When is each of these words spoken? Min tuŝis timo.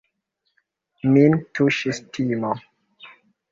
Min 1.11 1.35
tuŝis 1.59 2.01
timo. 2.19 2.57